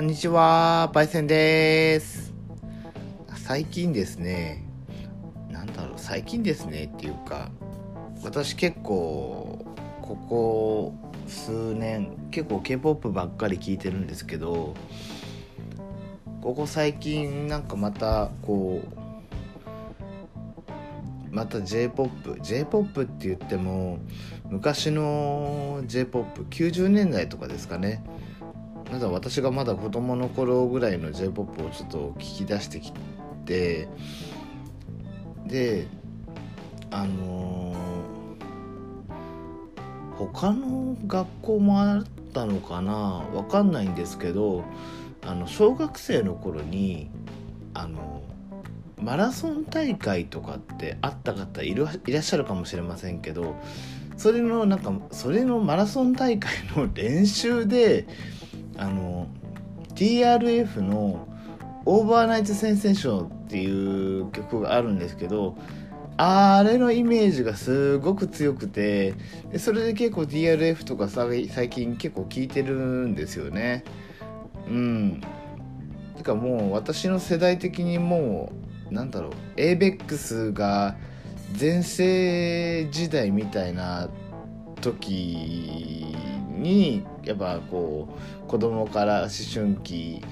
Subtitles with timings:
[0.00, 2.32] こんにちは、パイセンです。
[3.36, 4.64] 最近ですね、
[5.50, 7.50] なんだろう、最近ですねっていうか、
[8.24, 9.62] 私結構、
[10.00, 10.94] ここ
[11.26, 14.74] 数年、結構 K-POP ばっかり聞いてるんですけど、
[16.40, 18.80] ここ最近なんかまたこ
[21.30, 23.98] う、また J-POP、J-POP って言っても、
[24.48, 28.02] 昔の J-POP90 年代とかですかね
[28.90, 32.92] まだ私がまだ子供の頃ぐらいの J-POP をちょっと聞き出してき
[33.44, 33.88] て
[35.46, 35.86] で
[36.90, 37.80] あのー
[40.20, 42.04] 他の学校もあっ
[42.34, 43.24] たのかな？
[43.34, 44.64] わかんないんですけど
[45.24, 47.08] あの小学生の頃に
[47.72, 48.22] あの
[49.00, 53.56] マラソン大会とかってあった方いるいらっしゃるかもしれませんけど
[54.18, 58.06] それのなんかそれのマラソン大会の練習で
[58.76, 59.26] あの
[59.94, 61.26] TRF の
[61.84, 65.56] 「オーバーナイト・センセーション」っていう曲があるんですけど
[66.16, 69.14] あれのイメージがすごく強くて
[69.50, 73.84] でそれで結構 TRF とか最近結構聴いてるんですよね。
[74.68, 75.20] うん。
[76.16, 78.52] てかもう私の世代的にも
[78.90, 80.96] うなんだろう avex が
[81.54, 84.10] 全盛時代みたいな
[84.82, 86.14] 時
[86.60, 88.08] にやっぱこ
[88.44, 90.22] う子供から思春期、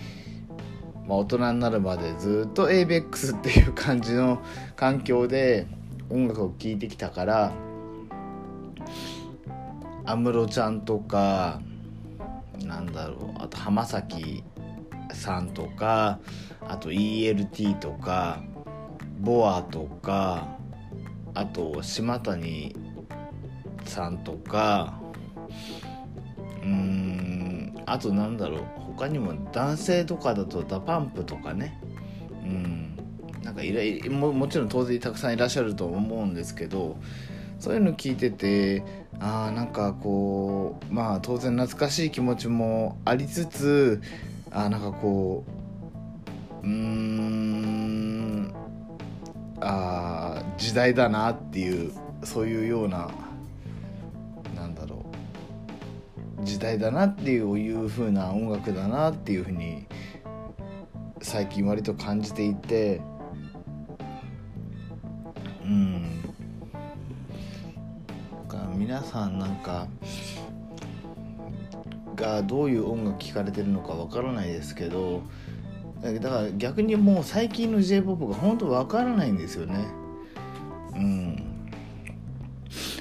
[1.07, 4.43] まあ、大人になるまでずっと ABEX っていう感じの
[4.77, 5.67] 環境で
[6.11, 7.53] 音楽を聴いてきたから
[10.05, 11.61] 安室ちゃんとか
[12.65, 14.43] なんだろうあと浜崎
[15.13, 16.19] さんとか
[16.61, 18.43] あと ELT とか
[19.21, 20.49] BoA とか
[21.35, 22.75] あと島谷
[23.85, 25.01] さんとか
[26.63, 27.75] うん。
[27.87, 28.65] あとなんだろう。
[28.97, 31.81] 他にも男性とかだと DA PUMP とかね。
[32.45, 32.89] うん。
[33.49, 36.99] なんかいらいももちろん当然たくさんいらっしゃると思うんですけど
[37.59, 38.83] そういうの聞いてて
[39.21, 44.03] あーなんかこうまあ当然懐かしい気持ちもありつつ
[44.51, 45.45] あーなんかこ
[46.63, 48.53] ううん
[49.61, 51.93] あー時代だなっていう
[52.25, 53.09] そういうような
[56.43, 59.87] 時代だなっていういう風な音楽だなっていう風に
[61.21, 63.01] 最近割と感じていて
[65.65, 66.09] うん。
[68.89, 69.87] 皆さんなんか
[72.15, 75.23] がどういう音楽聴かれてるのかわからないですけど
[76.01, 79.85] だから逆にもう最近の j p o p が本当わからないんですよね。
[80.95, 81.71] うん。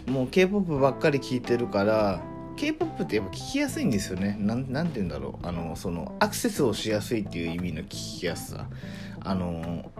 [0.07, 2.21] もう k p o p ばっかり聴いてるから
[2.57, 4.35] k p o p ってやっぱ聞きやすいんですよね。
[4.39, 5.47] なんなんて言うんだろう。
[5.47, 8.67] あのそのアクセスをしやすいっていう意味の聞きやすさ。
[9.21, 9.91] あの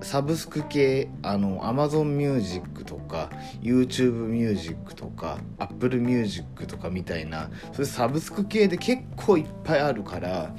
[0.00, 3.30] サブスク系あの Amazon Music とか
[3.62, 10.54] YouTube Music とか Apple Music とかみたいなそういうサブスク系で結構いっぱいあるから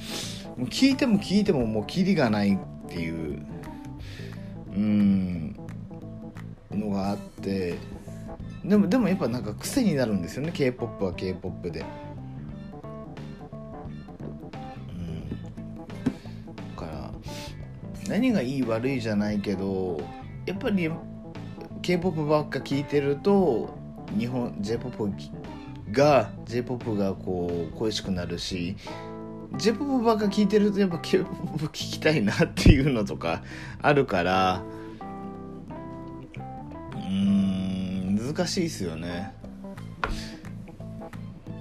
[0.57, 3.45] もう聞いても聞いてももうキリがないっていう
[4.75, 5.55] うん
[6.71, 7.75] のがあって
[8.67, 11.85] でもでもやっぱなんか癖になるんですよね k p o p は k p o p で。
[14.89, 15.35] うん、だ
[16.75, 17.11] から
[18.09, 20.01] 何がいい悪いじゃないけど
[20.45, 20.91] やっぱり
[21.81, 23.69] k p o p ばっか聞いてると
[24.17, 25.31] 日本 j p o p
[25.93, 28.75] が j p o p がこう恋しくなるし
[29.55, 31.25] j p o p ばっか聞いてるとやっぱ k p o
[31.57, 33.43] p 聞きたいなっていうのとか
[33.81, 34.61] あるから
[38.27, 39.33] 難しいですよね。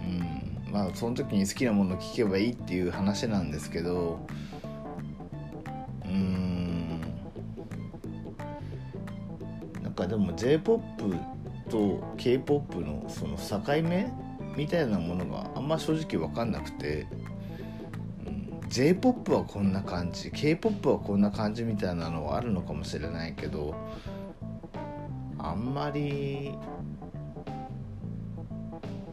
[0.02, 0.72] うん。
[0.72, 4.18] まあその時に好きなもの聞けばいいっていう話なんですけど
[6.04, 7.00] うーん。
[9.80, 14.12] なんかでも j p o p と k p o p のその境目
[14.56, 17.06] みたいなものがあんま正直分かんなくて
[18.26, 18.60] うん。
[18.68, 23.76] J p o p はこんな感じ k p o p はこんな感じみたいなのはあるのかもしれないけど
[25.46, 26.52] あんまり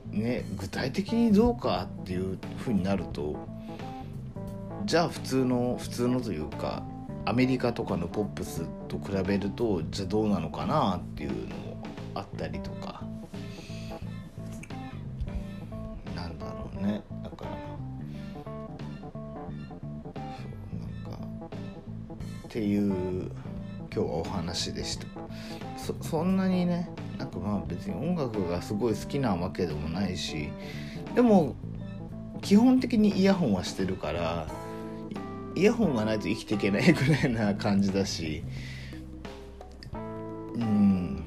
[0.10, 3.36] ね具体的にどうかっていう風になると
[4.86, 6.84] じゃあ普通の普通のというか
[7.26, 11.78] アメリカとかのポップスと比べるとじゃあどうなのかなっていうのも
[12.16, 13.04] あったりとか。
[16.16, 17.02] なんだろうね。
[17.24, 17.52] だから
[20.04, 21.26] そうなんか
[22.48, 23.32] っていう今
[23.90, 25.08] 日はお話でした。
[26.02, 30.50] そんなにねなんかまあ別に音楽がすごい好きなわけでもないし
[31.16, 31.56] でも
[32.42, 34.48] 基本的にイヤホンはしてるから
[35.56, 38.44] イヤホンがないと生きていけないぐらいな感じだし
[40.56, 41.24] うん。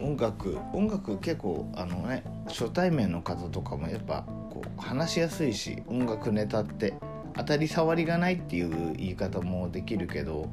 [0.00, 6.94] 音楽音楽結構あのね初対面の方とかもやっぱこう話しやすいし音楽ネタって
[7.36, 10.48] 当たり障りがないっていう言い方もできるけど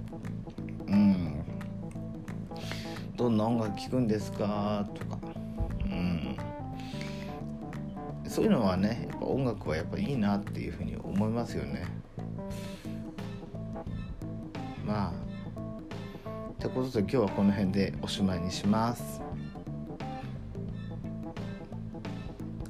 [0.93, 1.43] うん。
[3.15, 4.87] どんな音楽聴くんですか？
[4.93, 5.17] とか。
[5.85, 6.37] うん。
[8.27, 11.85] そういうのはねやっぱ音楽はやっぱいいなっていうふうに思いますよね。
[14.85, 15.11] まあ
[16.51, 19.21] ってことで今日はこの辺でおしまいにします。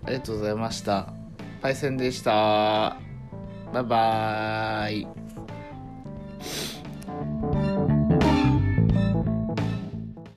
[0.05, 1.13] ありがとうございました。
[1.61, 2.97] パイセンでした。
[3.71, 5.22] バイバーイ。